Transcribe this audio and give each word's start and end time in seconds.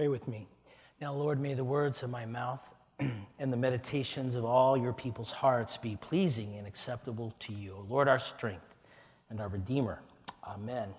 Pray 0.00 0.08
with 0.08 0.28
me. 0.28 0.46
Now, 0.98 1.12
Lord, 1.12 1.38
may 1.38 1.52
the 1.52 1.62
words 1.62 2.02
of 2.02 2.08
my 2.08 2.24
mouth 2.24 2.74
and 3.38 3.52
the 3.52 3.56
meditations 3.58 4.34
of 4.34 4.46
all 4.46 4.74
your 4.74 4.94
people's 4.94 5.30
hearts 5.30 5.76
be 5.76 5.98
pleasing 6.00 6.56
and 6.56 6.66
acceptable 6.66 7.34
to 7.40 7.52
you, 7.52 7.84
Lord, 7.86 8.08
our 8.08 8.18
strength 8.18 8.74
and 9.28 9.42
our 9.42 9.48
Redeemer. 9.48 10.00
Amen. 10.48 10.94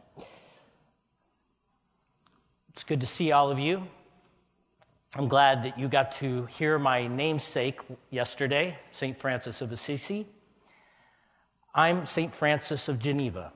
It's 2.69 2.83
good 2.83 3.01
to 3.01 3.07
see 3.07 3.31
all 3.31 3.49
of 3.49 3.57
you. 3.57 3.87
I'm 5.15 5.27
glad 5.27 5.63
that 5.63 5.79
you 5.79 5.87
got 5.87 6.11
to 6.17 6.45
hear 6.45 6.77
my 6.77 7.07
namesake 7.07 7.79
yesterday, 8.11 8.77
St. 8.91 9.19
Francis 9.19 9.61
of 9.61 9.71
Assisi. 9.71 10.27
I'm 11.73 12.05
St. 12.05 12.31
Francis 12.31 12.87
of 12.87 12.99
Geneva, 12.99 13.51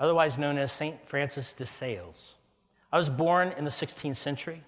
otherwise 0.00 0.36
known 0.36 0.58
as 0.58 0.72
St. 0.72 0.96
Francis 1.08 1.52
de 1.52 1.64
Sales. 1.64 2.34
I 2.94 2.96
was 2.96 3.08
born 3.08 3.52
in 3.58 3.64
the 3.64 3.72
16th 3.72 4.14
century. 4.14 4.62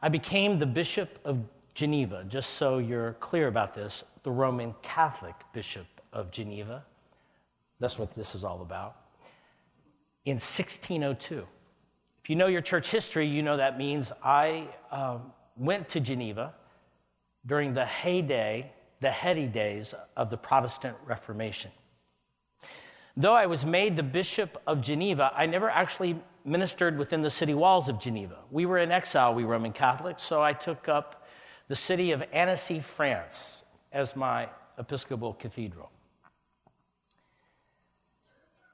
I 0.00 0.08
became 0.10 0.60
the 0.60 0.66
Bishop 0.66 1.18
of 1.24 1.42
Geneva, 1.74 2.24
just 2.28 2.50
so 2.50 2.78
you're 2.78 3.14
clear 3.14 3.48
about 3.48 3.74
this, 3.74 4.04
the 4.22 4.30
Roman 4.30 4.76
Catholic 4.80 5.34
Bishop 5.52 5.88
of 6.12 6.30
Geneva. 6.30 6.84
That's 7.80 7.98
what 7.98 8.14
this 8.14 8.36
is 8.36 8.44
all 8.44 8.62
about. 8.62 8.94
In 10.24 10.34
1602. 10.34 11.44
If 12.22 12.30
you 12.30 12.36
know 12.36 12.46
your 12.46 12.60
church 12.60 12.92
history, 12.92 13.26
you 13.26 13.42
know 13.42 13.56
that 13.56 13.76
means 13.76 14.12
I 14.22 14.68
um, 14.92 15.32
went 15.56 15.88
to 15.88 15.98
Geneva 15.98 16.54
during 17.44 17.74
the 17.74 17.86
heyday, 17.86 18.70
the 19.00 19.10
heady 19.10 19.46
days 19.46 19.94
of 20.16 20.30
the 20.30 20.36
Protestant 20.36 20.96
Reformation. 21.04 21.72
Though 23.16 23.34
I 23.34 23.46
was 23.46 23.64
made 23.64 23.96
the 23.96 24.04
Bishop 24.04 24.62
of 24.64 24.80
Geneva, 24.80 25.32
I 25.34 25.46
never 25.46 25.68
actually 25.68 26.20
ministered 26.44 26.98
within 26.98 27.22
the 27.22 27.30
city 27.30 27.54
walls 27.54 27.88
of 27.88 27.98
Geneva. 27.98 28.38
We 28.50 28.66
were 28.66 28.78
in 28.78 28.90
exile, 28.90 29.34
we 29.34 29.44
Roman 29.44 29.72
Catholics, 29.72 30.22
so 30.22 30.42
I 30.42 30.52
took 30.52 30.88
up 30.88 31.26
the 31.68 31.76
city 31.76 32.12
of 32.12 32.22
Annecy, 32.32 32.80
France, 32.80 33.64
as 33.92 34.16
my 34.16 34.48
Episcopal 34.78 35.34
cathedral. 35.34 35.90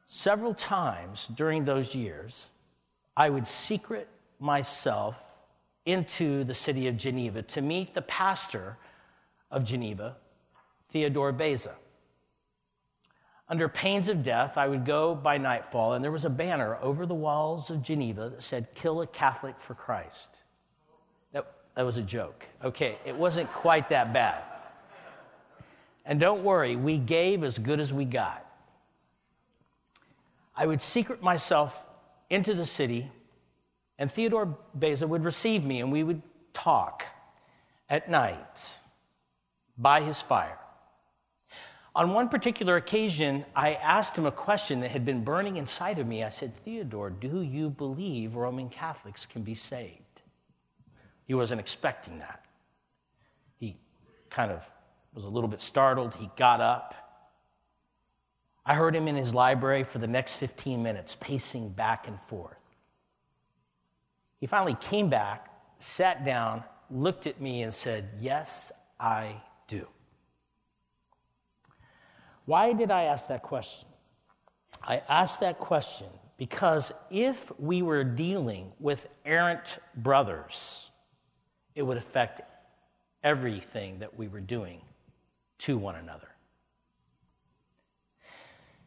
Several 0.06 0.54
times 0.54 1.28
during 1.28 1.64
those 1.64 1.94
years, 1.94 2.50
I 3.16 3.30
would 3.30 3.46
secret 3.46 4.08
myself 4.38 5.38
into 5.86 6.44
the 6.44 6.54
city 6.54 6.86
of 6.86 6.96
Geneva 6.96 7.42
to 7.42 7.60
meet 7.60 7.94
the 7.94 8.02
pastor 8.02 8.76
of 9.50 9.64
Geneva, 9.64 10.16
Theodore 10.88 11.32
Beza. 11.32 11.74
Under 13.48 13.68
pains 13.68 14.08
of 14.08 14.22
death, 14.22 14.56
I 14.56 14.68
would 14.68 14.86
go 14.86 15.14
by 15.14 15.36
nightfall, 15.36 15.92
and 15.92 16.02
there 16.02 16.10
was 16.10 16.24
a 16.24 16.30
banner 16.30 16.78
over 16.80 17.04
the 17.04 17.14
walls 17.14 17.70
of 17.70 17.82
Geneva 17.82 18.30
that 18.30 18.42
said, 18.42 18.74
Kill 18.74 19.02
a 19.02 19.06
Catholic 19.06 19.60
for 19.60 19.74
Christ. 19.74 20.42
That, 21.32 21.46
that 21.74 21.84
was 21.84 21.98
a 21.98 22.02
joke. 22.02 22.48
Okay, 22.62 22.98
it 23.04 23.14
wasn't 23.14 23.52
quite 23.52 23.90
that 23.90 24.14
bad. 24.14 24.42
And 26.06 26.18
don't 26.18 26.42
worry, 26.42 26.74
we 26.74 26.96
gave 26.96 27.44
as 27.44 27.58
good 27.58 27.80
as 27.80 27.92
we 27.92 28.06
got. 28.06 28.46
I 30.56 30.66
would 30.66 30.80
secret 30.80 31.22
myself 31.22 31.86
into 32.30 32.54
the 32.54 32.64
city, 32.64 33.10
and 33.98 34.10
Theodore 34.10 34.56
Beza 34.78 35.06
would 35.06 35.24
receive 35.24 35.64
me, 35.64 35.80
and 35.80 35.92
we 35.92 36.02
would 36.02 36.22
talk 36.54 37.04
at 37.90 38.08
night 38.08 38.78
by 39.76 40.00
his 40.00 40.22
fire. 40.22 40.58
On 41.96 42.12
one 42.12 42.28
particular 42.28 42.76
occasion, 42.76 43.44
I 43.54 43.74
asked 43.74 44.18
him 44.18 44.26
a 44.26 44.32
question 44.32 44.80
that 44.80 44.90
had 44.90 45.04
been 45.04 45.22
burning 45.22 45.56
inside 45.56 45.98
of 45.98 46.06
me. 46.08 46.24
I 46.24 46.30
said, 46.30 46.56
Theodore, 46.56 47.10
do 47.10 47.42
you 47.42 47.70
believe 47.70 48.34
Roman 48.34 48.68
Catholics 48.68 49.26
can 49.26 49.42
be 49.42 49.54
saved? 49.54 50.00
He 51.24 51.34
wasn't 51.34 51.60
expecting 51.60 52.18
that. 52.18 52.44
He 53.58 53.76
kind 54.28 54.50
of 54.50 54.68
was 55.14 55.24
a 55.24 55.28
little 55.28 55.48
bit 55.48 55.60
startled. 55.60 56.14
He 56.14 56.28
got 56.36 56.60
up. 56.60 56.94
I 58.66 58.74
heard 58.74 58.96
him 58.96 59.06
in 59.06 59.14
his 59.14 59.32
library 59.32 59.84
for 59.84 59.98
the 59.98 60.06
next 60.08 60.36
15 60.36 60.82
minutes, 60.82 61.16
pacing 61.20 61.70
back 61.70 62.08
and 62.08 62.18
forth. 62.18 62.56
He 64.40 64.46
finally 64.46 64.76
came 64.80 65.08
back, 65.08 65.48
sat 65.78 66.24
down, 66.24 66.64
looked 66.90 67.26
at 67.26 67.40
me, 67.40 67.62
and 67.62 67.72
said, 67.72 68.08
Yes, 68.20 68.72
I 68.98 69.36
do. 69.68 69.86
Why 72.46 72.72
did 72.72 72.90
I 72.90 73.04
ask 73.04 73.28
that 73.28 73.42
question? 73.42 73.88
I 74.82 75.02
asked 75.08 75.40
that 75.40 75.58
question 75.58 76.08
because 76.36 76.92
if 77.10 77.50
we 77.58 77.82
were 77.82 78.04
dealing 78.04 78.72
with 78.78 79.06
errant 79.24 79.78
brothers, 79.96 80.90
it 81.74 81.82
would 81.82 81.96
affect 81.96 82.42
everything 83.22 84.00
that 84.00 84.18
we 84.18 84.28
were 84.28 84.40
doing 84.40 84.82
to 85.58 85.78
one 85.78 85.94
another. 85.94 86.28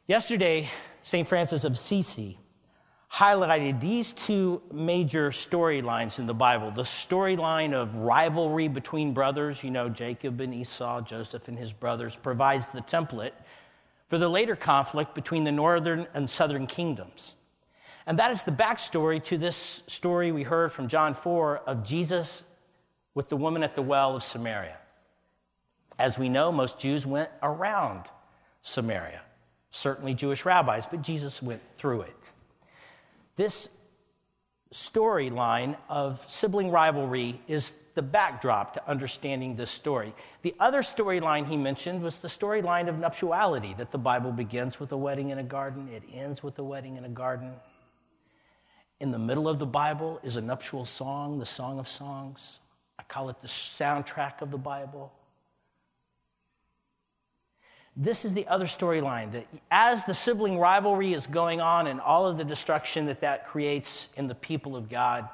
Yesterday, 0.05 0.69
St. 1.01 1.27
Francis 1.27 1.63
of 1.63 1.73
Assisi 1.73 2.37
highlighted 3.13 3.79
these 3.79 4.11
two 4.13 4.61
major 4.71 5.29
storylines 5.29 6.19
in 6.19 6.27
the 6.27 6.33
Bible 6.33 6.71
the 6.71 6.83
storyline 6.83 7.73
of 7.73 7.95
rivalry 7.95 8.67
between 8.67 9.13
brothers, 9.13 9.63
you 9.63 9.71
know, 9.71 9.89
Jacob 9.89 10.41
and 10.41 10.53
Esau, 10.53 11.01
Joseph 11.01 11.47
and 11.47 11.57
his 11.57 11.73
brothers, 11.73 12.15
provides 12.15 12.71
the 12.71 12.81
template 12.81 13.31
for 14.07 14.17
the 14.17 14.29
later 14.29 14.55
conflict 14.55 15.15
between 15.15 15.43
the 15.43 15.51
northern 15.51 16.07
and 16.13 16.29
southern 16.29 16.67
kingdoms. 16.67 17.35
And 18.05 18.19
that 18.19 18.31
is 18.31 18.43
the 18.43 18.51
backstory 18.51 19.21
to 19.25 19.37
this 19.37 19.83
story 19.87 20.31
we 20.31 20.43
heard 20.43 20.71
from 20.71 20.87
John 20.87 21.13
4 21.13 21.59
of 21.59 21.83
Jesus 21.83 22.43
with 23.13 23.29
the 23.29 23.35
woman 23.35 23.63
at 23.63 23.75
the 23.75 23.81
well 23.81 24.15
of 24.15 24.23
Samaria. 24.23 24.77
As 25.99 26.17
we 26.17 26.29
know, 26.29 26.51
most 26.51 26.79
Jews 26.79 27.05
went 27.05 27.29
around 27.41 28.05
Samaria, 28.61 29.21
certainly 29.71 30.13
Jewish 30.13 30.45
rabbis, 30.45 30.85
but 30.85 31.01
Jesus 31.01 31.41
went 31.41 31.61
through 31.77 32.01
it. 32.01 32.31
This 33.37 33.69
storyline 34.73 35.77
of 35.87 36.25
sibling 36.27 36.71
rivalry 36.71 37.39
is 37.47 37.73
the 37.93 38.01
backdrop 38.01 38.73
to 38.73 38.89
understanding 38.89 39.55
this 39.55 39.71
story. 39.71 40.13
The 40.41 40.53
other 40.59 40.81
storyline 40.81 41.47
he 41.47 41.55
mentioned 41.55 42.01
was 42.03 42.17
the 42.17 42.27
storyline 42.27 42.89
of 42.89 42.99
nuptiality, 42.99 43.73
that 43.77 43.91
the 43.91 43.97
Bible 43.97 44.31
begins 44.31 44.79
with 44.79 44.91
a 44.91 44.97
wedding 44.97 45.29
in 45.29 45.37
a 45.37 45.43
garden, 45.43 45.87
it 45.87 46.03
ends 46.13 46.43
with 46.43 46.59
a 46.59 46.63
wedding 46.63 46.97
in 46.97 47.05
a 47.05 47.09
garden. 47.09 47.53
In 48.99 49.11
the 49.11 49.19
middle 49.19 49.47
of 49.47 49.59
the 49.59 49.65
Bible 49.65 50.19
is 50.23 50.35
a 50.35 50.41
nuptial 50.41 50.85
song, 50.85 51.39
the 51.39 51.45
Song 51.45 51.79
of 51.79 51.87
Songs. 51.87 52.59
I 52.99 53.03
call 53.03 53.29
it 53.29 53.41
the 53.41 53.47
soundtrack 53.47 54.41
of 54.41 54.51
the 54.51 54.57
Bible. 54.57 55.13
This 57.99 58.25
is 58.25 58.35
the 58.35 58.47
other 58.47 58.65
storyline 58.65 59.31
that 59.31 59.47
as 59.71 60.03
the 60.03 60.13
sibling 60.13 60.59
rivalry 60.59 61.15
is 61.15 61.25
going 61.25 61.61
on 61.61 61.87
and 61.87 61.99
all 61.99 62.27
of 62.27 62.37
the 62.37 62.43
destruction 62.43 63.07
that 63.07 63.21
that 63.21 63.47
creates 63.47 64.07
in 64.15 64.27
the 64.27 64.35
people 64.35 64.75
of 64.75 64.87
God, 64.87 65.27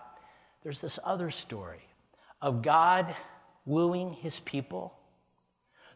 there's 0.64 0.80
this 0.80 0.98
other 1.04 1.30
story 1.30 1.82
of 2.42 2.62
God 2.62 3.14
wooing 3.66 4.14
his 4.14 4.40
people 4.40 4.94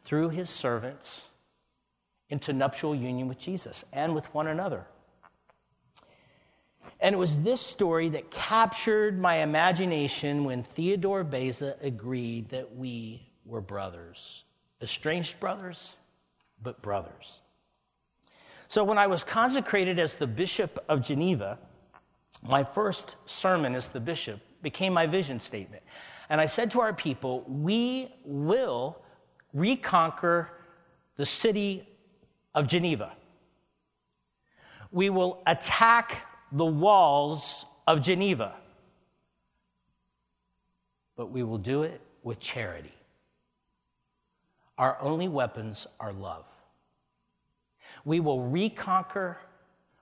through 0.03 0.29
his 0.29 0.49
servants 0.49 1.29
into 2.29 2.51
nuptial 2.51 2.93
union 2.93 3.29
with 3.29 3.39
Jesus 3.39 3.85
and 3.93 4.13
with 4.13 4.25
one 4.33 4.47
another. 4.47 4.85
And 6.99 7.15
it 7.15 7.17
was 7.17 7.43
this 7.43 7.61
story 7.61 8.09
that 8.09 8.29
captured 8.29 9.17
my 9.17 9.37
imagination 9.37 10.43
when 10.43 10.63
Theodore 10.63 11.23
Beza 11.23 11.77
agreed 11.81 12.49
that 12.49 12.75
we 12.75 13.21
were 13.45 13.61
brothers. 13.61 14.43
Estranged 14.81 15.39
brothers, 15.39 15.95
but 16.61 16.81
brothers. 16.81 17.41
So 18.67 18.83
when 18.83 18.97
I 18.97 19.07
was 19.07 19.23
consecrated 19.23 19.99
as 19.99 20.15
the 20.15 20.27
Bishop 20.27 20.83
of 20.89 21.01
Geneva, 21.01 21.57
my 22.43 22.63
first 22.63 23.15
sermon 23.25 23.75
as 23.75 23.89
the 23.89 23.99
bishop 23.99 24.39
became 24.61 24.93
my 24.93 25.07
vision 25.07 25.39
statement. 25.39 25.83
And 26.29 26.41
I 26.41 26.45
said 26.45 26.71
to 26.71 26.81
our 26.81 26.93
people, 26.93 27.43
We 27.47 28.13
will 28.25 29.01
reconquer 29.53 30.49
the 31.15 31.25
city 31.25 31.87
of 32.53 32.67
Geneva. 32.67 33.13
We 34.91 35.09
will 35.09 35.41
attack 35.45 36.25
the 36.51 36.65
walls 36.65 37.65
of 37.85 38.01
Geneva. 38.01 38.55
But 41.15 41.31
we 41.31 41.43
will 41.43 41.57
do 41.57 41.83
it 41.83 42.01
with 42.23 42.39
charity. 42.39 42.93
Our 44.77 44.97
only 45.01 45.27
weapons 45.27 45.87
are 45.99 46.13
love. 46.13 46.45
We 48.05 48.19
will 48.19 48.41
reconquer, 48.41 49.37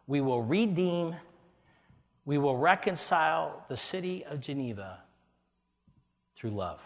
we 0.07 0.22
will 0.22 0.42
redeem, 0.42 1.16
we 2.25 2.38
will 2.38 2.57
reconcile 2.57 3.63
the 3.69 3.77
city 3.77 4.25
of 4.25 4.39
Geneva 4.39 5.00
through 6.36 6.51
love. 6.51 6.81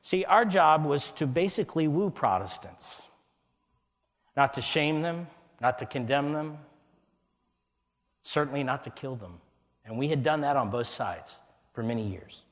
See, 0.00 0.24
our 0.24 0.44
job 0.44 0.84
was 0.84 1.10
to 1.12 1.26
basically 1.26 1.86
woo 1.86 2.10
Protestants, 2.10 3.08
not 4.36 4.54
to 4.54 4.62
shame 4.62 5.02
them, 5.02 5.26
not 5.60 5.78
to 5.80 5.86
condemn 5.86 6.32
them, 6.32 6.58
certainly 8.22 8.64
not 8.64 8.84
to 8.84 8.90
kill 8.90 9.16
them. 9.16 9.40
And 9.84 9.98
we 9.98 10.08
had 10.08 10.22
done 10.22 10.40
that 10.42 10.56
on 10.56 10.70
both 10.70 10.86
sides 10.86 11.40
for 11.72 11.82
many 11.82 12.06
years. 12.06 12.44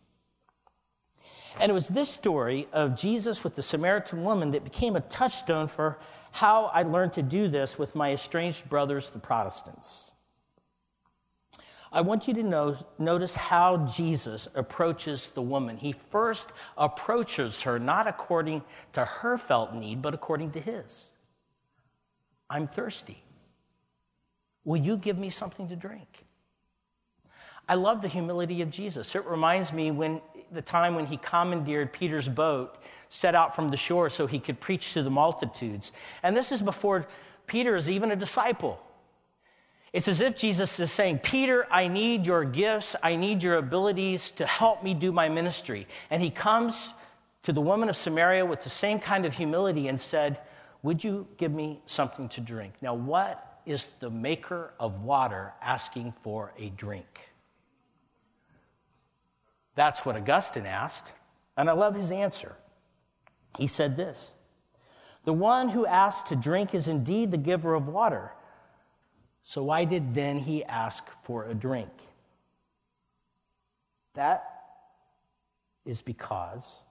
And 1.58 1.70
it 1.70 1.74
was 1.74 1.88
this 1.88 2.10
story 2.10 2.68
of 2.72 2.96
Jesus 2.96 3.42
with 3.42 3.54
the 3.54 3.62
Samaritan 3.62 4.22
woman 4.22 4.50
that 4.50 4.62
became 4.62 4.94
a 4.94 5.00
touchstone 5.00 5.68
for 5.68 5.98
how 6.32 6.66
I 6.66 6.82
learned 6.82 7.14
to 7.14 7.22
do 7.22 7.48
this 7.48 7.78
with 7.78 7.94
my 7.94 8.12
estranged 8.12 8.68
brothers, 8.68 9.08
the 9.08 9.18
Protestants. 9.18 10.12
I 11.90 12.02
want 12.02 12.28
you 12.28 12.34
to 12.34 12.42
know, 12.42 12.76
notice 12.98 13.36
how 13.36 13.86
Jesus 13.86 14.48
approaches 14.54 15.28
the 15.28 15.40
woman. 15.40 15.78
He 15.78 15.94
first 16.10 16.48
approaches 16.76 17.62
her 17.62 17.78
not 17.78 18.06
according 18.06 18.62
to 18.92 19.04
her 19.06 19.38
felt 19.38 19.72
need, 19.74 20.02
but 20.02 20.12
according 20.12 20.50
to 20.52 20.60
his. 20.60 21.08
I'm 22.50 22.66
thirsty. 22.66 23.22
Will 24.64 24.76
you 24.76 24.98
give 24.98 25.16
me 25.16 25.30
something 25.30 25.68
to 25.68 25.76
drink? 25.76 26.26
I 27.68 27.76
love 27.76 28.02
the 28.02 28.08
humility 28.08 28.60
of 28.60 28.70
Jesus. 28.70 29.14
It 29.14 29.24
reminds 29.24 29.72
me 29.72 29.90
when 29.90 30.20
the 30.52 30.62
time 30.62 30.94
when 30.94 31.06
he 31.06 31.16
commandeered 31.16 31.92
Peter's 31.92 32.28
boat, 32.28 32.76
set 33.08 33.34
out 33.34 33.54
from 33.54 33.70
the 33.70 33.76
shore 33.76 34.10
so 34.10 34.26
he 34.26 34.38
could 34.38 34.60
preach 34.60 34.92
to 34.94 35.02
the 35.02 35.10
multitudes. 35.10 35.92
And 36.22 36.36
this 36.36 36.52
is 36.52 36.62
before 36.62 37.06
Peter 37.46 37.76
is 37.76 37.88
even 37.88 38.10
a 38.10 38.16
disciple. 38.16 38.80
It's 39.92 40.08
as 40.08 40.20
if 40.20 40.36
Jesus 40.36 40.78
is 40.78 40.92
saying, 40.92 41.20
Peter, 41.20 41.66
I 41.70 41.88
need 41.88 42.26
your 42.26 42.44
gifts. 42.44 42.96
I 43.02 43.16
need 43.16 43.42
your 43.42 43.56
abilities 43.56 44.30
to 44.32 44.46
help 44.46 44.82
me 44.82 44.92
do 44.92 45.12
my 45.12 45.28
ministry. 45.28 45.86
And 46.10 46.22
he 46.22 46.30
comes 46.30 46.90
to 47.44 47.52
the 47.52 47.60
woman 47.60 47.88
of 47.88 47.96
Samaria 47.96 48.44
with 48.44 48.62
the 48.62 48.70
same 48.70 48.98
kind 48.98 49.24
of 49.24 49.34
humility 49.34 49.88
and 49.88 50.00
said, 50.00 50.38
Would 50.82 51.04
you 51.04 51.28
give 51.38 51.52
me 51.52 51.80
something 51.86 52.28
to 52.30 52.40
drink? 52.40 52.74
Now, 52.82 52.94
what 52.94 53.60
is 53.64 53.88
the 54.00 54.10
maker 54.10 54.74
of 54.78 55.02
water 55.02 55.54
asking 55.62 56.12
for 56.22 56.52
a 56.58 56.68
drink? 56.70 57.30
That's 59.76 60.04
what 60.04 60.16
Augustine 60.16 60.66
asked, 60.66 61.12
and 61.56 61.70
I 61.70 61.74
love 61.74 61.94
his 61.94 62.10
answer. 62.10 62.56
He 63.56 63.68
said 63.68 63.96
this 63.96 64.34
The 65.24 65.32
one 65.32 65.68
who 65.68 65.86
asks 65.86 66.30
to 66.30 66.36
drink 66.36 66.74
is 66.74 66.88
indeed 66.88 67.30
the 67.30 67.38
giver 67.38 67.74
of 67.74 67.86
water. 67.86 68.32
So 69.44 69.62
why 69.62 69.84
did 69.84 70.14
then 70.14 70.38
he 70.38 70.64
ask 70.64 71.08
for 71.22 71.44
a 71.44 71.54
drink? 71.54 71.92
That 74.14 74.44
is 75.84 76.02
because 76.02 76.82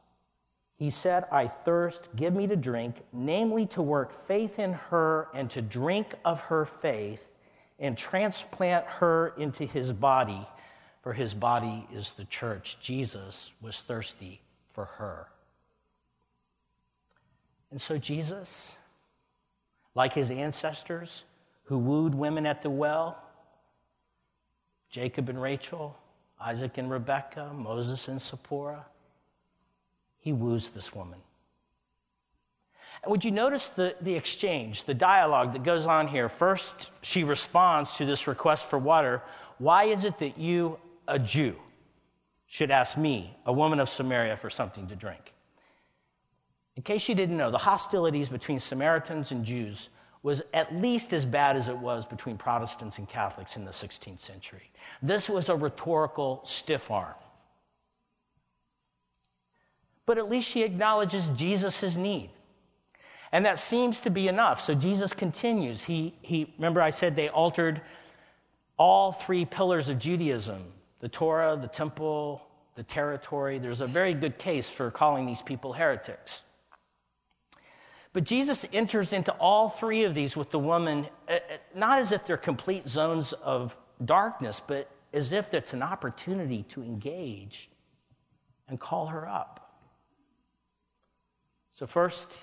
he 0.77 0.89
said, 0.89 1.25
I 1.31 1.47
thirst, 1.47 2.15
give 2.15 2.33
me 2.33 2.47
to 2.47 2.55
drink, 2.55 3.01
namely 3.11 3.65
to 3.67 3.81
work 3.81 4.13
faith 4.13 4.59
in 4.59 4.73
her 4.73 5.27
and 5.33 5.49
to 5.51 5.61
drink 5.61 6.13
of 6.23 6.39
her 6.41 6.65
faith 6.65 7.29
and 7.79 7.97
transplant 7.97 8.85
her 8.85 9.33
into 9.37 9.65
his 9.65 9.91
body 9.91 10.47
for 11.05 11.13
his 11.13 11.35
body 11.35 11.85
is 11.93 12.13
the 12.13 12.25
church. 12.25 12.77
Jesus 12.81 13.53
was 13.61 13.79
thirsty 13.79 14.41
for 14.73 14.85
her. 14.85 15.27
And 17.69 17.79
so, 17.79 17.99
Jesus, 17.99 18.75
like 19.93 20.13
his 20.13 20.31
ancestors 20.31 21.23
who 21.65 21.77
wooed 21.77 22.15
women 22.15 22.47
at 22.47 22.63
the 22.63 22.71
well, 22.71 23.21
Jacob 24.89 25.29
and 25.29 25.39
Rachel, 25.39 25.95
Isaac 26.41 26.79
and 26.79 26.89
Rebekah, 26.89 27.51
Moses 27.53 28.07
and 28.07 28.19
Zipporah, 28.19 28.87
he 30.17 30.33
woos 30.33 30.69
this 30.69 30.95
woman. 30.95 31.19
And 33.03 33.11
would 33.11 33.23
you 33.23 33.29
notice 33.29 33.67
the, 33.67 33.93
the 34.01 34.15
exchange, 34.15 34.85
the 34.85 34.95
dialogue 34.95 35.53
that 35.53 35.61
goes 35.61 35.85
on 35.85 36.07
here? 36.07 36.29
First, 36.29 36.89
she 37.03 37.23
responds 37.23 37.95
to 37.97 38.07
this 38.07 38.25
request 38.25 38.71
for 38.71 38.79
water. 38.79 39.21
Why 39.59 39.83
is 39.83 40.03
it 40.03 40.17
that 40.17 40.39
you 40.39 40.79
a 41.07 41.19
Jew 41.19 41.55
should 42.47 42.71
ask 42.71 42.97
me, 42.97 43.37
a 43.45 43.53
woman 43.53 43.79
of 43.79 43.89
Samaria, 43.89 44.37
for 44.37 44.49
something 44.49 44.87
to 44.87 44.95
drink. 44.95 45.33
In 46.75 46.83
case 46.83 47.07
you 47.07 47.15
didn't 47.15 47.37
know, 47.37 47.51
the 47.51 47.57
hostilities 47.59 48.29
between 48.29 48.59
Samaritans 48.59 49.31
and 49.31 49.45
Jews 49.45 49.89
was 50.23 50.41
at 50.53 50.75
least 50.75 51.13
as 51.13 51.25
bad 51.25 51.55
as 51.55 51.67
it 51.67 51.77
was 51.77 52.05
between 52.05 52.37
Protestants 52.37 52.97
and 52.97 53.07
Catholics 53.07 53.55
in 53.55 53.65
the 53.65 53.71
16th 53.71 54.19
century. 54.19 54.71
This 55.01 55.29
was 55.29 55.49
a 55.49 55.55
rhetorical 55.55 56.41
stiff 56.45 56.89
arm. 56.89 57.13
But 60.05 60.17
at 60.17 60.29
least 60.29 60.49
she 60.49 60.63
acknowledges 60.63 61.29
Jesus' 61.29 61.95
need. 61.95 62.29
And 63.31 63.45
that 63.45 63.59
seems 63.59 63.99
to 64.01 64.09
be 64.09 64.27
enough. 64.27 64.61
So 64.61 64.73
Jesus 64.73 65.13
continues. 65.13 65.83
He, 65.83 66.15
he, 66.21 66.53
remember, 66.57 66.81
I 66.81 66.89
said 66.89 67.15
they 67.15 67.29
altered 67.29 67.81
all 68.77 69.11
three 69.11 69.45
pillars 69.45 69.89
of 69.89 69.99
Judaism 69.99 70.63
the 71.05 71.09
Torah, 71.09 71.55
the 71.55 71.67
temple, 71.67 72.43
the 72.73 72.81
territory. 72.81 73.59
There's 73.59 73.79
a 73.79 73.85
very 73.85 74.15
good 74.15 74.39
case 74.39 74.69
for 74.69 74.89
calling 74.89 75.27
these 75.27 75.43
people 75.43 75.73
heretics. 75.73 76.43
But 78.11 78.23
Jesus 78.23 78.65
enters 78.73 79.13
into 79.13 79.31
all 79.33 79.69
three 79.69 80.03
of 80.05 80.15
these 80.15 80.35
with 80.35 80.49
the 80.49 80.57
woman, 80.57 81.05
uh, 81.29 81.33
uh, 81.33 81.57
not 81.75 81.99
as 81.99 82.11
if 82.11 82.25
they're 82.25 82.37
complete 82.37 82.89
zones 82.89 83.33
of 83.33 83.77
darkness, 84.03 84.59
but 84.59 84.89
as 85.13 85.31
if 85.31 85.53
it's 85.53 85.73
an 85.73 85.83
opportunity 85.83 86.63
to 86.69 86.81
engage 86.81 87.69
and 88.67 88.79
call 88.79 89.05
her 89.05 89.29
up. 89.29 89.77
So, 91.71 91.85
first, 91.85 92.35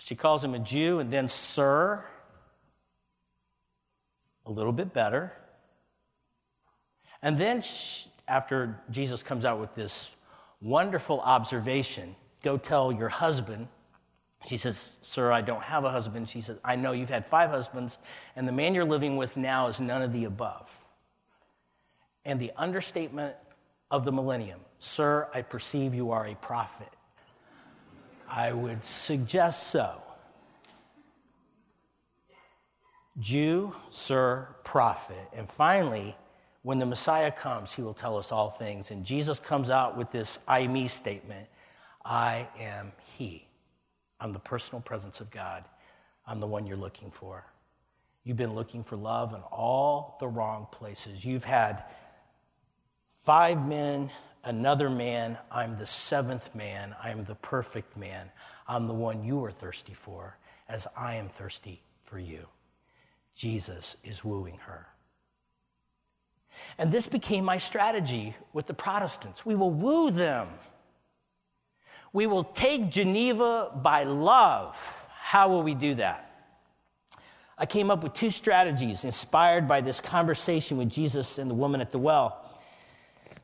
she 0.00 0.16
calls 0.16 0.42
him 0.42 0.54
a 0.54 0.58
Jew, 0.58 0.98
and 0.98 1.08
then, 1.08 1.28
sir, 1.28 2.04
a 4.44 4.50
little 4.50 4.72
bit 4.72 4.92
better. 4.92 5.34
And 7.24 7.38
then, 7.38 7.62
after 8.28 8.78
Jesus 8.90 9.22
comes 9.22 9.46
out 9.46 9.58
with 9.58 9.74
this 9.74 10.10
wonderful 10.60 11.20
observation, 11.20 12.14
go 12.42 12.58
tell 12.58 12.92
your 12.92 13.08
husband. 13.08 13.68
She 14.44 14.58
says, 14.58 14.98
Sir, 15.00 15.32
I 15.32 15.40
don't 15.40 15.62
have 15.62 15.84
a 15.84 15.90
husband. 15.90 16.28
She 16.28 16.42
says, 16.42 16.58
I 16.62 16.76
know 16.76 16.92
you've 16.92 17.08
had 17.08 17.24
five 17.24 17.48
husbands, 17.48 17.96
and 18.36 18.46
the 18.46 18.52
man 18.52 18.74
you're 18.74 18.84
living 18.84 19.16
with 19.16 19.38
now 19.38 19.68
is 19.68 19.80
none 19.80 20.02
of 20.02 20.12
the 20.12 20.26
above. 20.26 20.84
And 22.26 22.38
the 22.38 22.52
understatement 22.58 23.34
of 23.90 24.04
the 24.04 24.12
millennium, 24.12 24.60
Sir, 24.78 25.28
I 25.32 25.40
perceive 25.40 25.94
you 25.94 26.10
are 26.10 26.26
a 26.26 26.34
prophet. 26.34 26.92
I 28.28 28.52
would 28.52 28.84
suggest 28.84 29.68
so. 29.68 30.02
Jew, 33.18 33.72
sir, 33.88 34.48
prophet. 34.62 35.28
And 35.32 35.48
finally, 35.48 36.16
when 36.64 36.78
the 36.78 36.86
Messiah 36.86 37.30
comes, 37.30 37.72
he 37.72 37.82
will 37.82 37.92
tell 37.92 38.16
us 38.16 38.32
all 38.32 38.50
things. 38.50 38.90
And 38.90 39.04
Jesus 39.04 39.38
comes 39.38 39.68
out 39.68 39.98
with 39.98 40.10
this 40.10 40.38
I 40.48 40.66
me 40.66 40.88
statement 40.88 41.46
I 42.02 42.48
am 42.58 42.92
he. 43.16 43.46
I'm 44.18 44.32
the 44.32 44.38
personal 44.38 44.80
presence 44.80 45.20
of 45.20 45.30
God. 45.30 45.64
I'm 46.26 46.40
the 46.40 46.46
one 46.46 46.66
you're 46.66 46.78
looking 46.78 47.10
for. 47.10 47.44
You've 48.24 48.38
been 48.38 48.54
looking 48.54 48.82
for 48.82 48.96
love 48.96 49.34
in 49.34 49.40
all 49.52 50.16
the 50.20 50.26
wrong 50.26 50.66
places. 50.72 51.22
You've 51.22 51.44
had 51.44 51.84
five 53.18 53.66
men, 53.66 54.08
another 54.42 54.88
man. 54.88 55.36
I'm 55.50 55.76
the 55.76 55.86
seventh 55.86 56.54
man. 56.54 56.96
I'm 57.02 57.24
the 57.24 57.34
perfect 57.34 57.94
man. 57.94 58.30
I'm 58.66 58.88
the 58.88 58.94
one 58.94 59.22
you 59.22 59.44
are 59.44 59.52
thirsty 59.52 59.92
for, 59.92 60.38
as 60.66 60.86
I 60.96 61.16
am 61.16 61.28
thirsty 61.28 61.82
for 62.04 62.18
you. 62.18 62.46
Jesus 63.34 63.98
is 64.02 64.24
wooing 64.24 64.56
her. 64.64 64.93
And 66.78 66.90
this 66.90 67.06
became 67.06 67.44
my 67.44 67.58
strategy 67.58 68.34
with 68.52 68.66
the 68.66 68.74
Protestants. 68.74 69.46
We 69.46 69.54
will 69.54 69.70
woo 69.70 70.10
them. 70.10 70.48
We 72.12 72.26
will 72.26 72.44
take 72.44 72.90
Geneva 72.90 73.78
by 73.82 74.04
love. 74.04 74.76
How 75.10 75.48
will 75.48 75.62
we 75.62 75.74
do 75.74 75.96
that? 75.96 76.30
I 77.56 77.66
came 77.66 77.90
up 77.90 78.02
with 78.02 78.14
two 78.14 78.30
strategies 78.30 79.04
inspired 79.04 79.68
by 79.68 79.80
this 79.80 80.00
conversation 80.00 80.76
with 80.76 80.90
Jesus 80.90 81.38
and 81.38 81.48
the 81.48 81.54
woman 81.54 81.80
at 81.80 81.90
the 81.90 81.98
well. 81.98 82.40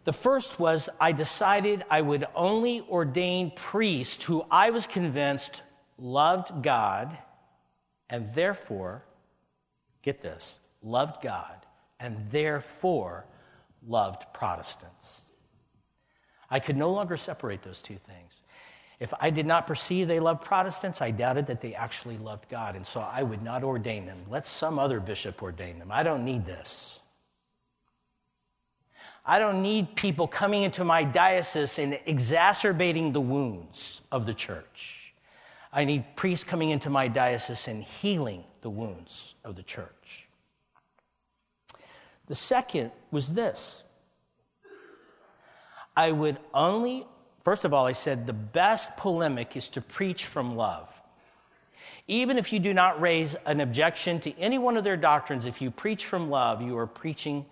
The 0.04 0.12
first 0.12 0.58
was 0.58 0.88
I 1.00 1.12
decided 1.12 1.84
I 1.90 2.00
would 2.00 2.26
only 2.34 2.80
ordain 2.88 3.52
priests 3.54 4.24
who 4.24 4.44
I 4.50 4.70
was 4.70 4.86
convinced 4.86 5.62
loved 5.98 6.62
God 6.62 7.16
and 8.08 8.34
therefore, 8.34 9.04
get 10.02 10.20
this, 10.22 10.58
loved 10.82 11.22
God 11.22 11.59
and 12.00 12.30
therefore 12.30 13.26
loved 13.86 14.24
Protestants. 14.32 15.26
I 16.50 16.58
could 16.58 16.76
no 16.76 16.90
longer 16.90 17.16
separate 17.16 17.62
those 17.62 17.80
two 17.80 17.96
things. 17.96 18.42
If 18.98 19.14
I 19.20 19.30
did 19.30 19.46
not 19.46 19.66
perceive 19.66 20.08
they 20.08 20.20
loved 20.20 20.44
Protestants, 20.44 21.00
I 21.00 21.10
doubted 21.10 21.46
that 21.46 21.60
they 21.60 21.74
actually 21.74 22.18
loved 22.18 22.48
God, 22.48 22.76
and 22.76 22.86
so 22.86 23.00
I 23.00 23.22
would 23.22 23.42
not 23.42 23.62
ordain 23.62 24.06
them. 24.06 24.18
Let 24.28 24.46
some 24.46 24.78
other 24.78 25.00
bishop 25.00 25.42
ordain 25.42 25.78
them. 25.78 25.92
I 25.92 26.02
don't 26.02 26.24
need 26.24 26.44
this. 26.44 27.00
I 29.24 29.38
don't 29.38 29.62
need 29.62 29.94
people 29.96 30.26
coming 30.26 30.62
into 30.62 30.84
my 30.84 31.04
diocese 31.04 31.78
and 31.78 31.98
exacerbating 32.06 33.12
the 33.12 33.20
wounds 33.20 34.00
of 34.10 34.26
the 34.26 34.34
church. 34.34 35.14
I 35.72 35.84
need 35.84 36.16
priests 36.16 36.44
coming 36.44 36.70
into 36.70 36.90
my 36.90 37.06
diocese 37.06 37.68
and 37.68 37.84
healing 37.84 38.44
the 38.62 38.70
wounds 38.70 39.34
of 39.44 39.56
the 39.56 39.62
church. 39.62 40.29
The 42.30 42.36
second 42.36 42.92
was 43.10 43.34
this 43.34 43.82
I 45.96 46.12
would 46.12 46.38
only, 46.54 47.04
first 47.42 47.64
of 47.64 47.74
all, 47.74 47.86
I 47.86 47.92
said 47.92 48.28
the 48.28 48.32
best 48.32 48.96
polemic 48.96 49.56
is 49.56 49.68
to 49.70 49.80
preach 49.80 50.26
from 50.26 50.54
love. 50.54 50.88
Even 52.06 52.38
if 52.38 52.52
you 52.52 52.60
do 52.60 52.72
not 52.72 53.00
raise 53.00 53.34
an 53.46 53.60
objection 53.60 54.20
to 54.20 54.38
any 54.38 54.58
one 54.58 54.76
of 54.76 54.84
their 54.84 54.96
doctrines, 54.96 55.44
if 55.44 55.60
you 55.60 55.72
preach 55.72 56.06
from 56.06 56.30
love, 56.30 56.62
you 56.62 56.78
are 56.78 56.86
preaching 56.86 57.46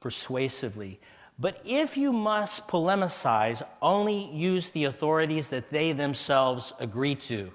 persuasively. 0.00 0.98
But 1.38 1.60
if 1.64 1.96
you 1.96 2.12
must 2.12 2.66
polemicize, 2.66 3.62
only 3.80 4.28
use 4.32 4.70
the 4.70 4.84
authorities 4.86 5.50
that 5.50 5.70
they 5.70 5.92
themselves 5.92 6.72
agree 6.80 7.14
to. 7.14 7.52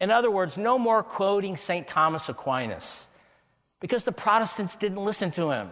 In 0.00 0.10
other 0.10 0.32
words, 0.32 0.58
no 0.58 0.80
more 0.80 1.04
quoting 1.04 1.56
St. 1.56 1.86
Thomas 1.86 2.28
Aquinas, 2.28 3.06
because 3.80 4.04
the 4.04 4.12
Protestants 4.12 4.76
didn't 4.76 5.04
listen 5.04 5.30
to 5.32 5.50
him. 5.50 5.70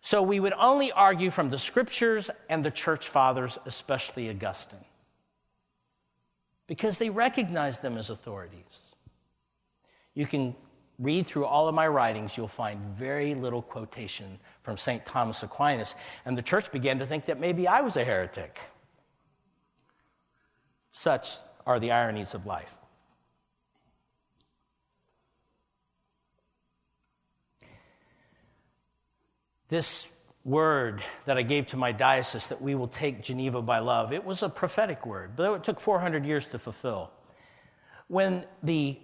So 0.00 0.22
we 0.22 0.40
would 0.40 0.54
only 0.54 0.92
argue 0.92 1.30
from 1.30 1.50
the 1.50 1.58
scriptures 1.58 2.30
and 2.48 2.64
the 2.64 2.70
church 2.70 3.08
fathers, 3.08 3.58
especially 3.66 4.30
Augustine 4.30 4.84
because 6.68 6.98
they 6.98 7.10
recognized 7.10 7.82
them 7.82 7.98
as 7.98 8.10
authorities. 8.10 8.92
You 10.14 10.26
can 10.26 10.54
read 11.00 11.26
through 11.26 11.46
all 11.46 11.66
of 11.66 11.74
my 11.74 11.88
writings, 11.88 12.36
you'll 12.36 12.46
find 12.46 12.80
very 12.94 13.34
little 13.34 13.62
quotation 13.62 14.38
from 14.62 14.76
St. 14.76 15.04
Thomas 15.04 15.42
Aquinas. 15.42 15.94
And 16.24 16.36
the 16.36 16.42
church 16.42 16.70
began 16.70 16.98
to 16.98 17.06
think 17.06 17.24
that 17.24 17.40
maybe 17.40 17.66
I 17.66 17.80
was 17.80 17.96
a 17.96 18.04
heretic. 18.04 18.58
Such 20.92 21.36
are 21.66 21.80
the 21.80 21.92
ironies 21.92 22.34
of 22.34 22.46
life. 22.46 22.74
This 29.68 30.06
word 30.44 31.02
that 31.26 31.36
I 31.36 31.42
gave 31.42 31.66
to 31.68 31.76
my 31.76 31.92
diocese 31.92 32.48
that 32.48 32.62
we 32.62 32.74
will 32.74 32.88
take 32.88 33.22
Geneva 33.22 33.60
by 33.60 33.80
love, 33.80 34.12
it 34.12 34.24
was 34.24 34.42
a 34.42 34.48
prophetic 34.48 35.04
word, 35.04 35.32
but 35.36 35.52
it 35.52 35.64
took 35.64 35.78
400 35.78 36.24
years 36.24 36.46
to 36.48 36.58
fulfill. 36.58 37.10
When 38.06 38.44
the, 38.62 38.98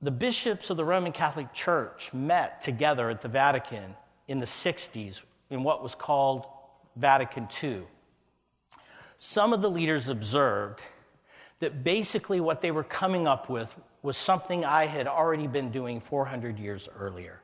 the 0.00 0.10
bishops 0.10 0.70
of 0.70 0.78
the 0.78 0.84
Roman 0.84 1.12
Catholic 1.12 1.52
Church 1.52 2.12
met 2.14 2.62
together 2.62 3.10
at 3.10 3.20
the 3.20 3.28
Vatican 3.28 3.94
in 4.26 4.38
the 4.38 4.46
60s 4.46 5.22
in 5.50 5.62
what 5.62 5.82
was 5.82 5.94
called 5.94 6.46
Vatican 6.96 7.46
II, 7.62 7.82
some 9.18 9.52
of 9.52 9.60
the 9.60 9.70
leaders 9.70 10.08
observed 10.08 10.80
that 11.60 11.84
basically 11.84 12.40
what 12.40 12.62
they 12.62 12.70
were 12.70 12.84
coming 12.84 13.26
up 13.26 13.50
with 13.50 13.74
was 14.00 14.16
something 14.16 14.64
I 14.64 14.86
had 14.86 15.06
already 15.06 15.48
been 15.48 15.70
doing 15.70 16.00
400 16.00 16.58
years 16.58 16.88
earlier 16.96 17.42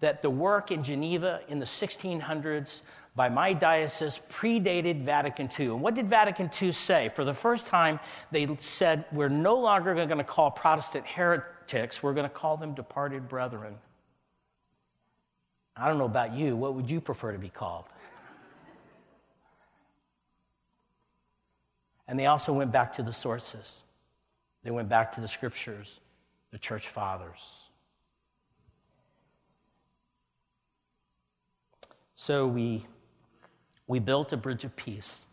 that 0.00 0.22
the 0.22 0.30
work 0.30 0.70
in 0.70 0.82
Geneva 0.82 1.40
in 1.48 1.58
the 1.58 1.64
1600s 1.64 2.82
by 3.14 3.30
my 3.30 3.54
diocese 3.54 4.20
predated 4.30 5.02
Vatican 5.04 5.48
II. 5.58 5.66
And 5.66 5.80
what 5.80 5.94
did 5.94 6.06
Vatican 6.06 6.50
II 6.60 6.72
say? 6.72 7.08
For 7.08 7.24
the 7.24 7.32
first 7.32 7.66
time, 7.66 7.98
they 8.30 8.56
said, 8.60 9.06
We're 9.10 9.30
no 9.30 9.56
longer 9.56 9.94
going 9.94 10.18
to 10.18 10.24
call 10.24 10.50
Protestant 10.50 11.06
heretics, 11.06 12.02
we're 12.02 12.12
going 12.12 12.28
to 12.28 12.34
call 12.34 12.58
them 12.58 12.74
departed 12.74 13.26
brethren. 13.28 13.76
I 15.76 15.88
don't 15.88 15.98
know 15.98 16.04
about 16.04 16.34
you, 16.34 16.56
what 16.56 16.74
would 16.74 16.90
you 16.90 17.00
prefer 17.00 17.32
to 17.32 17.38
be 17.38 17.48
called? 17.48 17.86
And 22.08 22.18
they 22.18 22.26
also 22.26 22.52
went 22.52 22.70
back 22.70 22.92
to 22.94 23.02
the 23.02 23.12
sources. 23.12 23.82
They 24.62 24.70
went 24.70 24.88
back 24.88 25.12
to 25.12 25.20
the 25.20 25.28
scriptures, 25.28 26.00
the 26.50 26.58
church 26.58 26.88
fathers. 26.88 27.65
So 32.18 32.46
we, 32.46 32.86
we 33.86 33.98
built 33.98 34.32
a 34.32 34.38
bridge 34.38 34.64
of 34.64 34.74
peace 34.74 35.26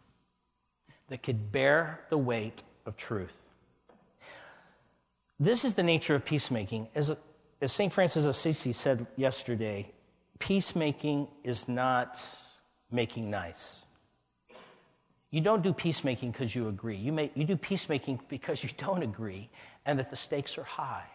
that 1.08 1.24
could 1.24 1.50
bear 1.50 2.02
the 2.10 2.18
weight 2.18 2.62
of 2.86 2.98
truth. 2.98 3.40
This 5.40 5.64
is 5.64 5.76
the 5.76 5.82
nature 5.82 6.14
of 6.14 6.26
peacemaking. 6.26 6.90
As, 6.94 7.16
as 7.62 7.72
St. 7.72 7.92
Francis 7.92 8.26
of 8.26 8.32
Assisi 8.32 8.74
said 8.74 9.08
yesterday, 9.16 9.94
peacemaking 10.40 11.30
is 11.46 11.70
not 11.70 12.20
making 12.92 13.30
nice. 13.30 13.86
You 15.32 15.40
don't 15.40 15.64
do 15.64 15.72
peacemaking 15.72 16.32
because 16.32 16.54
you 16.54 16.68
agree. 16.68 16.98
You, 16.98 17.14
may, 17.14 17.32
you 17.34 17.46
do 17.46 17.56
peacemaking 17.56 18.20
because 18.28 18.62
you 18.62 18.72
don't 18.78 19.04
agree 19.04 19.50
and 19.86 19.98
that 20.00 20.10
the 20.10 20.18
stakes 20.18 20.58
are 20.58 20.64
high. 20.64 21.08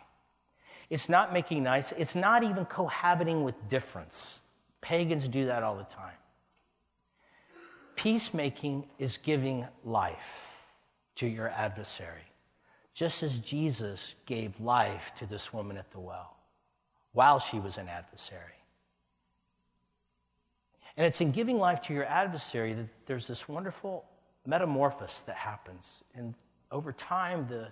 It's 0.88 1.10
not 1.10 1.34
making 1.34 1.62
nice. 1.62 1.92
It's 1.92 2.14
not 2.14 2.42
even 2.42 2.64
cohabiting 2.64 3.44
with 3.44 3.68
difference. 3.68 4.40
Pagans 4.80 5.28
do 5.28 5.46
that 5.46 5.62
all 5.62 5.76
the 5.76 5.84
time. 5.84 6.14
Peacemaking 7.96 8.86
is 8.98 9.16
giving 9.16 9.66
life 9.84 10.40
to 11.16 11.26
your 11.26 11.48
adversary, 11.48 12.32
just 12.94 13.22
as 13.22 13.40
Jesus 13.40 14.14
gave 14.24 14.60
life 14.60 15.12
to 15.16 15.26
this 15.26 15.52
woman 15.52 15.76
at 15.76 15.90
the 15.90 15.98
well 15.98 16.36
while 17.12 17.40
she 17.40 17.58
was 17.58 17.76
an 17.78 17.88
adversary. 17.88 18.40
And 20.96 21.06
it's 21.06 21.20
in 21.20 21.32
giving 21.32 21.58
life 21.58 21.80
to 21.82 21.94
your 21.94 22.04
adversary 22.04 22.72
that 22.74 22.86
there's 23.06 23.26
this 23.26 23.48
wonderful 23.48 24.04
metamorphosis 24.46 25.22
that 25.22 25.36
happens. 25.36 26.04
And 26.14 26.36
over 26.70 26.92
time, 26.92 27.46
the, 27.48 27.68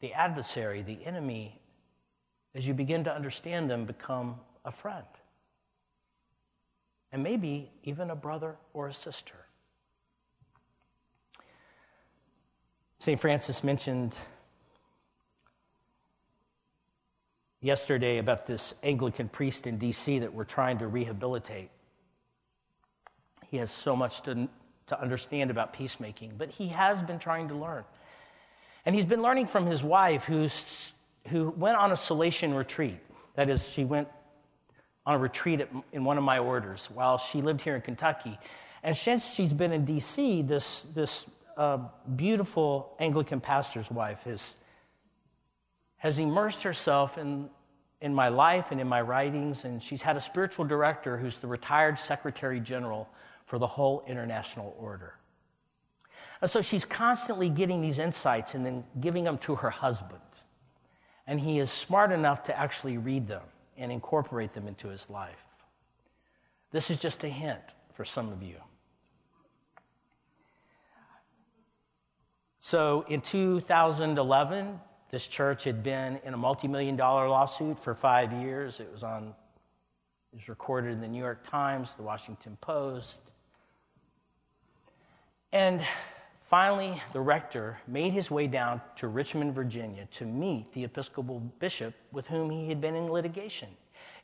the 0.00 0.12
adversary, 0.12 0.82
the 0.82 1.04
enemy, 1.04 1.60
as 2.54 2.66
you 2.66 2.74
begin 2.74 3.04
to 3.04 3.14
understand 3.14 3.70
them, 3.70 3.84
become 3.84 4.36
a 4.64 4.72
friend 4.72 5.06
and 7.16 7.22
maybe 7.22 7.70
even 7.82 8.10
a 8.10 8.14
brother 8.14 8.56
or 8.74 8.88
a 8.88 8.92
sister. 8.92 9.46
St. 12.98 13.18
Francis 13.18 13.64
mentioned 13.64 14.18
yesterday 17.62 18.18
about 18.18 18.46
this 18.46 18.74
Anglican 18.82 19.30
priest 19.30 19.66
in 19.66 19.78
DC 19.78 20.20
that 20.20 20.34
we're 20.34 20.44
trying 20.44 20.76
to 20.76 20.88
rehabilitate. 20.88 21.70
He 23.46 23.56
has 23.56 23.70
so 23.70 23.96
much 23.96 24.20
to, 24.24 24.46
to 24.88 25.00
understand 25.00 25.50
about 25.50 25.72
peacemaking, 25.72 26.34
but 26.36 26.50
he 26.50 26.68
has 26.68 27.02
been 27.02 27.18
trying 27.18 27.48
to 27.48 27.54
learn. 27.54 27.84
And 28.84 28.94
he's 28.94 29.06
been 29.06 29.22
learning 29.22 29.46
from 29.46 29.64
his 29.64 29.82
wife, 29.82 30.26
who's, 30.26 30.92
who 31.28 31.48
went 31.56 31.78
on 31.78 31.92
a 31.92 31.94
Salesian 31.94 32.54
retreat. 32.54 32.98
That 33.36 33.48
is, 33.48 33.72
she 33.72 33.86
went 33.86 34.08
on 35.06 35.14
a 35.14 35.18
retreat 35.18 35.60
at, 35.60 35.68
in 35.92 36.04
one 36.04 36.18
of 36.18 36.24
my 36.24 36.38
orders 36.38 36.90
while 36.92 37.16
she 37.16 37.40
lived 37.40 37.60
here 37.60 37.76
in 37.76 37.80
Kentucky. 37.80 38.38
And 38.82 38.96
since 38.96 39.34
she's 39.34 39.52
been 39.52 39.72
in 39.72 39.84
D.C., 39.84 40.42
this, 40.42 40.82
this 40.94 41.26
uh, 41.56 41.78
beautiful 42.16 42.94
Anglican 42.98 43.40
pastor's 43.40 43.90
wife 43.90 44.24
has, 44.24 44.56
has 45.98 46.18
immersed 46.18 46.64
herself 46.64 47.18
in, 47.18 47.48
in 48.00 48.14
my 48.14 48.28
life 48.28 48.72
and 48.72 48.80
in 48.80 48.88
my 48.88 49.00
writings, 49.00 49.64
and 49.64 49.82
she's 49.82 50.02
had 50.02 50.16
a 50.16 50.20
spiritual 50.20 50.64
director 50.64 51.16
who's 51.16 51.38
the 51.38 51.46
retired 51.46 51.98
Secretary 51.98 52.60
General 52.60 53.08
for 53.44 53.58
the 53.58 53.66
whole 53.66 54.04
international 54.06 54.76
order. 54.78 55.14
And 56.40 56.50
so 56.50 56.60
she's 56.60 56.84
constantly 56.84 57.48
getting 57.48 57.80
these 57.80 57.98
insights 57.98 58.54
and 58.54 58.66
then 58.66 58.84
giving 59.00 59.24
them 59.24 59.38
to 59.38 59.54
her 59.56 59.70
husband. 59.70 60.20
And 61.26 61.40
he 61.40 61.58
is 61.58 61.70
smart 61.70 62.12
enough 62.12 62.42
to 62.44 62.58
actually 62.58 62.98
read 62.98 63.26
them 63.26 63.42
and 63.76 63.92
incorporate 63.92 64.54
them 64.54 64.66
into 64.66 64.88
his 64.88 65.10
life. 65.10 65.44
This 66.70 66.90
is 66.90 66.96
just 66.96 67.22
a 67.24 67.28
hint 67.28 67.74
for 67.92 68.04
some 68.04 68.30
of 68.32 68.42
you. 68.42 68.56
So 72.58 73.04
in 73.08 73.20
2011, 73.20 74.80
this 75.10 75.26
church 75.28 75.64
had 75.64 75.82
been 75.82 76.18
in 76.24 76.34
a 76.34 76.36
multi-million 76.36 76.96
dollar 76.96 77.28
lawsuit 77.28 77.78
for 77.78 77.94
five 77.94 78.32
years. 78.32 78.80
It 78.80 78.90
was 78.92 79.04
on, 79.04 79.34
it 80.32 80.36
was 80.36 80.48
recorded 80.48 80.92
in 80.92 81.00
the 81.00 81.06
New 81.06 81.22
York 81.22 81.48
Times, 81.48 81.94
the 81.94 82.02
Washington 82.02 82.58
Post. 82.60 83.20
And 85.52 85.80
Finally, 86.46 87.02
the 87.12 87.20
rector 87.20 87.76
made 87.88 88.12
his 88.12 88.30
way 88.30 88.46
down 88.46 88.80
to 88.94 89.08
Richmond, 89.08 89.52
Virginia 89.52 90.06
to 90.12 90.24
meet 90.24 90.72
the 90.72 90.84
Episcopal 90.84 91.40
bishop 91.58 91.92
with 92.12 92.28
whom 92.28 92.50
he 92.50 92.68
had 92.68 92.80
been 92.80 92.94
in 92.94 93.10
litigation. 93.10 93.68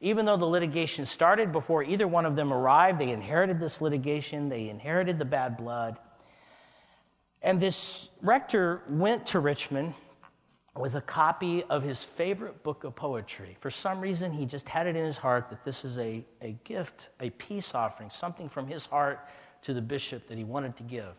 Even 0.00 0.24
though 0.24 0.36
the 0.36 0.46
litigation 0.46 1.04
started 1.04 1.50
before 1.50 1.82
either 1.82 2.06
one 2.06 2.24
of 2.24 2.36
them 2.36 2.52
arrived, 2.52 3.00
they 3.00 3.10
inherited 3.10 3.58
this 3.58 3.80
litigation, 3.80 4.48
they 4.48 4.68
inherited 4.68 5.18
the 5.18 5.24
bad 5.24 5.56
blood. 5.56 5.98
And 7.42 7.60
this 7.60 8.08
rector 8.20 8.82
went 8.88 9.26
to 9.26 9.40
Richmond 9.40 9.94
with 10.76 10.94
a 10.94 11.00
copy 11.00 11.64
of 11.64 11.82
his 11.82 12.04
favorite 12.04 12.62
book 12.62 12.84
of 12.84 12.94
poetry. 12.94 13.56
For 13.58 13.70
some 13.70 14.00
reason, 14.00 14.30
he 14.30 14.46
just 14.46 14.68
had 14.68 14.86
it 14.86 14.94
in 14.94 15.04
his 15.04 15.16
heart 15.16 15.50
that 15.50 15.64
this 15.64 15.84
is 15.84 15.98
a, 15.98 16.24
a 16.40 16.52
gift, 16.62 17.08
a 17.18 17.30
peace 17.30 17.74
offering, 17.74 18.10
something 18.10 18.48
from 18.48 18.68
his 18.68 18.86
heart 18.86 19.28
to 19.62 19.74
the 19.74 19.82
bishop 19.82 20.28
that 20.28 20.38
he 20.38 20.44
wanted 20.44 20.76
to 20.76 20.84
give. 20.84 21.14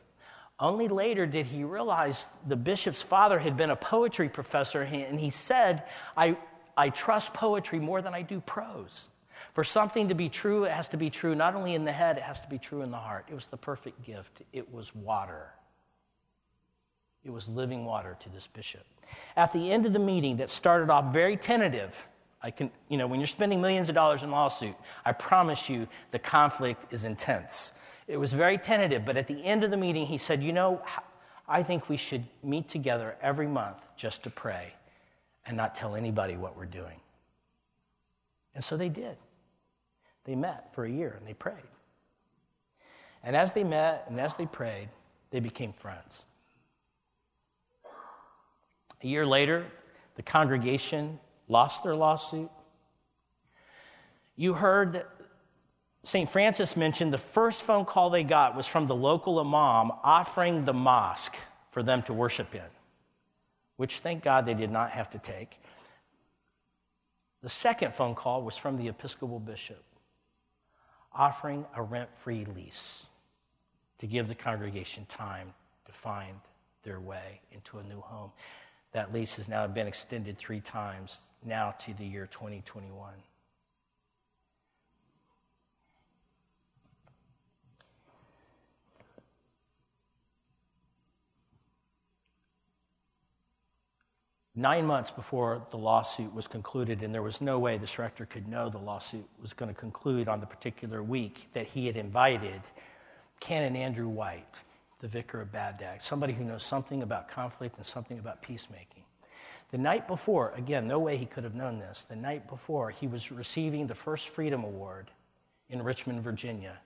Only 0.63 0.87
later 0.87 1.25
did 1.25 1.47
he 1.47 1.65
realize 1.65 2.29
the 2.47 2.55
bishop's 2.55 3.01
father 3.01 3.37
had 3.37 3.57
been 3.57 3.69
a 3.69 3.75
poetry 3.75 4.29
professor, 4.29 4.81
and 4.81 5.19
he 5.19 5.29
said, 5.29 5.83
I, 6.15 6.37
I 6.77 6.89
trust 6.89 7.33
poetry 7.33 7.79
more 7.79 8.01
than 8.01 8.13
I 8.13 8.21
do 8.21 8.39
prose. 8.39 9.09
For 9.53 9.65
something 9.65 10.07
to 10.07 10.15
be 10.15 10.29
true, 10.29 10.63
it 10.63 10.71
has 10.71 10.87
to 10.89 10.97
be 10.97 11.09
true 11.09 11.35
not 11.35 11.55
only 11.55 11.75
in 11.75 11.83
the 11.83 11.91
head, 11.91 12.15
it 12.15 12.23
has 12.23 12.39
to 12.41 12.47
be 12.47 12.57
true 12.57 12.81
in 12.81 12.91
the 12.91 12.97
heart. 12.97 13.25
It 13.29 13.33
was 13.33 13.47
the 13.47 13.57
perfect 13.57 14.05
gift. 14.05 14.41
It 14.53 14.73
was 14.73 14.95
water. 14.95 15.49
It 17.25 17.31
was 17.31 17.49
living 17.49 17.83
water 17.83 18.15
to 18.21 18.29
this 18.29 18.47
bishop. 18.47 18.85
At 19.35 19.51
the 19.51 19.69
end 19.69 19.85
of 19.85 19.91
the 19.91 19.99
meeting, 19.99 20.37
that 20.37 20.49
started 20.49 20.89
off 20.89 21.11
very 21.11 21.35
tentative, 21.35 21.93
I 22.41 22.51
can, 22.51 22.71
you 22.87 22.97
know, 22.97 23.07
when 23.07 23.19
you're 23.19 23.27
spending 23.27 23.59
millions 23.59 23.89
of 23.89 23.95
dollars 23.95 24.23
in 24.23 24.31
lawsuit, 24.31 24.75
I 25.03 25.11
promise 25.11 25.69
you 25.69 25.89
the 26.11 26.19
conflict 26.19 26.93
is 26.93 27.03
intense. 27.03 27.73
It 28.07 28.17
was 28.17 28.33
very 28.33 28.57
tentative, 28.57 29.05
but 29.05 29.17
at 29.17 29.27
the 29.27 29.43
end 29.43 29.63
of 29.63 29.71
the 29.71 29.77
meeting, 29.77 30.05
he 30.05 30.17
said, 30.17 30.43
You 30.43 30.53
know, 30.53 30.81
I 31.47 31.63
think 31.63 31.89
we 31.89 31.97
should 31.97 32.25
meet 32.41 32.67
together 32.67 33.15
every 33.21 33.47
month 33.47 33.77
just 33.95 34.23
to 34.23 34.29
pray 34.29 34.73
and 35.45 35.57
not 35.57 35.75
tell 35.75 35.95
anybody 35.95 36.35
what 36.35 36.57
we're 36.57 36.65
doing. 36.65 36.99
And 38.55 38.63
so 38.63 38.77
they 38.77 38.89
did. 38.89 39.17
They 40.25 40.35
met 40.35 40.73
for 40.73 40.85
a 40.85 40.89
year 40.89 41.15
and 41.17 41.27
they 41.27 41.33
prayed. 41.33 41.55
And 43.23 43.35
as 43.35 43.53
they 43.53 43.63
met 43.63 44.05
and 44.07 44.19
as 44.19 44.35
they 44.35 44.45
prayed, 44.45 44.89
they 45.31 45.39
became 45.39 45.73
friends. 45.73 46.25
A 49.01 49.07
year 49.07 49.25
later, 49.25 49.65
the 50.15 50.23
congregation 50.23 51.19
lost 51.47 51.83
their 51.83 51.95
lawsuit. 51.95 52.49
You 54.35 54.53
heard 54.53 54.93
that 54.93 55.09
St. 56.03 56.27
Francis 56.27 56.75
mentioned 56.75 57.13
the 57.13 57.17
first 57.17 57.63
phone 57.63 57.85
call 57.85 58.09
they 58.09 58.23
got 58.23 58.55
was 58.55 58.67
from 58.67 58.87
the 58.87 58.95
local 58.95 59.39
imam 59.39 59.91
offering 60.03 60.65
the 60.65 60.73
mosque 60.73 61.37
for 61.71 61.81
them 61.81 62.03
to 62.03 62.13
worship 62.13 62.53
in, 62.53 62.61
which 63.77 63.99
thank 63.99 64.21
God 64.21 64.45
they 64.45 64.53
did 64.53 64.69
not 64.69 64.91
have 64.91 65.09
to 65.11 65.19
take. 65.19 65.59
The 67.41 67.49
second 67.49 67.93
phone 67.93 68.15
call 68.15 68.41
was 68.43 68.57
from 68.57 68.77
the 68.77 68.89
Episcopal 68.89 69.39
bishop 69.39 69.83
offering 71.13 71.65
a 71.75 71.81
rent 71.81 72.09
free 72.17 72.45
lease 72.45 73.05
to 73.99 74.07
give 74.07 74.27
the 74.27 74.35
congregation 74.35 75.05
time 75.05 75.53
to 75.85 75.91
find 75.91 76.35
their 76.83 76.99
way 76.99 77.39
into 77.51 77.77
a 77.77 77.83
new 77.83 78.01
home. 78.01 78.31
That 78.91 79.13
lease 79.13 79.37
has 79.37 79.47
now 79.47 79.65
been 79.67 79.87
extended 79.87 80.37
three 80.37 80.59
times, 80.59 81.21
now 81.45 81.71
to 81.79 81.93
the 81.93 82.05
year 82.05 82.27
2021. 82.27 83.13
Nine 94.55 94.85
months 94.85 95.09
before 95.09 95.65
the 95.71 95.77
lawsuit 95.77 96.33
was 96.33 96.47
concluded, 96.47 97.01
and 97.01 97.13
there 97.13 97.23
was 97.23 97.41
no 97.41 97.57
way 97.57 97.77
this 97.77 97.97
rector 97.97 98.25
could 98.25 98.47
know 98.47 98.69
the 98.69 98.77
lawsuit 98.77 99.27
was 99.41 99.53
going 99.53 99.73
to 99.73 99.79
conclude 99.79 100.27
on 100.27 100.39
the 100.39 100.45
particular 100.45 101.01
week 101.01 101.49
that 101.53 101.67
he 101.67 101.87
had 101.87 101.95
invited 101.95 102.61
Canon 103.39 103.75
Andrew 103.75 104.07
White 104.07 104.61
the 105.03 105.09
vicar 105.09 105.41
of 105.41 105.51
Baghdad 105.51 106.01
somebody 106.01 106.31
who 106.31 106.45
knows 106.45 106.63
something 106.63 107.03
about 107.03 107.27
conflict 107.27 107.75
and 107.75 107.85
something 107.85 108.17
about 108.17 108.41
peacemaking. 108.41 109.03
The 109.71 109.77
night 109.77 110.07
before, 110.07 110.53
again, 110.55 110.87
no 110.87 110.97
way 110.97 111.17
he 111.17 111.25
could 111.25 111.43
have 111.43 111.55
known 111.55 111.77
this, 111.77 112.03
the 112.03 112.15
night 112.15 112.47
before, 112.47 112.89
he 112.89 113.07
was 113.07 113.29
receiving 113.29 113.87
the 113.87 113.95
first 113.95 114.29
Freedom 114.29 114.63
Award 114.63 115.11
in 115.69 115.81
Richmond, 115.81 116.21
Virginia, 116.21 116.79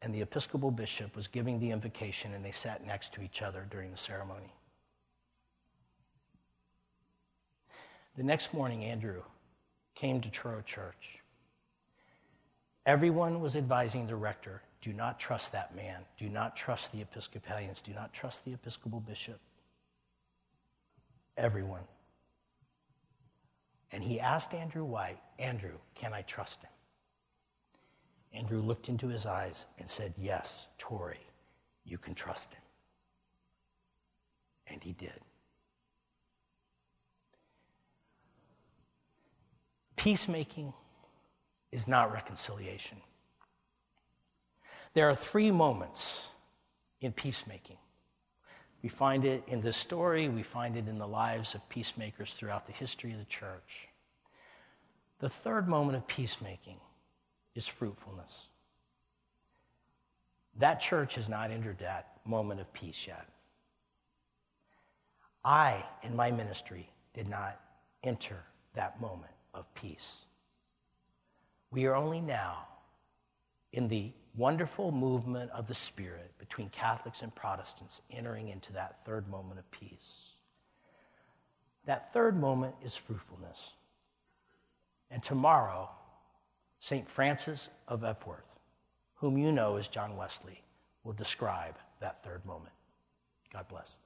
and 0.00 0.14
the 0.14 0.20
Episcopal 0.20 0.70
bishop 0.70 1.16
was 1.16 1.26
giving 1.26 1.58
the 1.58 1.72
invocation, 1.72 2.34
and 2.34 2.44
they 2.44 2.52
sat 2.52 2.86
next 2.86 3.12
to 3.14 3.22
each 3.22 3.42
other 3.42 3.66
during 3.68 3.90
the 3.90 3.96
ceremony. 3.96 4.52
The 8.16 8.22
next 8.22 8.54
morning, 8.54 8.84
Andrew 8.84 9.22
came 9.94 10.20
to 10.20 10.30
Truro 10.30 10.62
Church. 10.62 11.22
Everyone 12.86 13.40
was 13.40 13.56
advising 13.56 14.06
the 14.06 14.16
rector 14.16 14.62
do 14.84 14.92
not 14.92 15.18
trust 15.18 15.52
that 15.52 15.74
man. 15.74 16.02
Do 16.18 16.28
not 16.28 16.56
trust 16.56 16.92
the 16.92 17.00
Episcopalians. 17.00 17.80
Do 17.80 17.94
not 17.94 18.12
trust 18.12 18.44
the 18.44 18.52
Episcopal 18.52 19.00
bishop. 19.00 19.40
Everyone. 21.38 21.84
And 23.90 24.04
he 24.04 24.20
asked 24.20 24.52
Andrew 24.52 24.84
why, 24.84 25.14
Andrew, 25.38 25.78
can 25.94 26.12
I 26.12 26.20
trust 26.20 26.60
him? 26.60 26.70
Andrew 28.34 28.60
looked 28.60 28.90
into 28.90 29.08
his 29.08 29.24
eyes 29.24 29.64
and 29.78 29.88
said, 29.88 30.12
Yes, 30.18 30.68
Tory, 30.76 31.26
you 31.86 31.96
can 31.96 32.14
trust 32.14 32.52
him. 32.52 32.62
And 34.66 34.84
he 34.84 34.92
did. 34.92 35.18
Peacemaking 39.96 40.72
is 41.72 41.88
not 41.88 42.12
reconciliation. 42.12 42.98
There 44.94 45.08
are 45.10 45.14
three 45.14 45.50
moments 45.50 46.28
in 47.00 47.12
peacemaking. 47.12 47.78
We 48.82 48.88
find 48.88 49.24
it 49.24 49.42
in 49.46 49.60
this 49.60 49.76
story, 49.76 50.28
we 50.28 50.42
find 50.42 50.76
it 50.76 50.88
in 50.88 50.98
the 50.98 51.06
lives 51.06 51.54
of 51.54 51.68
peacemakers 51.68 52.32
throughout 52.32 52.66
the 52.66 52.72
history 52.72 53.12
of 53.12 53.18
the 53.18 53.24
church. 53.24 53.88
The 55.20 55.28
third 55.28 55.68
moment 55.68 55.96
of 55.96 56.06
peacemaking 56.06 56.76
is 57.54 57.66
fruitfulness. 57.66 58.48
That 60.58 60.80
church 60.80 61.16
has 61.16 61.28
not 61.28 61.50
entered 61.50 61.78
that 61.78 62.18
moment 62.24 62.60
of 62.60 62.72
peace 62.72 63.06
yet. 63.06 63.26
I, 65.44 65.84
in 66.02 66.14
my 66.14 66.30
ministry, 66.30 66.88
did 67.14 67.28
not 67.28 67.60
enter 68.02 68.44
that 68.74 69.00
moment 69.00 69.33
of 69.54 69.72
peace. 69.74 70.22
We 71.70 71.86
are 71.86 71.94
only 71.94 72.20
now 72.20 72.66
in 73.72 73.88
the 73.88 74.12
wonderful 74.36 74.92
movement 74.92 75.50
of 75.52 75.66
the 75.66 75.74
Spirit 75.74 76.32
between 76.38 76.68
Catholics 76.68 77.22
and 77.22 77.34
Protestants 77.34 78.02
entering 78.10 78.48
into 78.48 78.72
that 78.72 79.04
third 79.04 79.28
moment 79.28 79.58
of 79.58 79.70
peace. 79.70 80.30
That 81.86 82.12
third 82.12 82.38
moment 82.38 82.74
is 82.84 82.96
fruitfulness. 82.96 83.74
And 85.10 85.22
tomorrow, 85.22 85.90
St. 86.78 87.08
Francis 87.08 87.70
of 87.86 88.04
Epworth, 88.04 88.48
whom 89.16 89.38
you 89.38 89.52
know 89.52 89.76
as 89.76 89.88
John 89.88 90.16
Wesley, 90.16 90.62
will 91.02 91.12
describe 91.12 91.76
that 92.00 92.22
third 92.22 92.44
moment. 92.44 92.72
God 93.52 93.68
bless. 93.68 93.98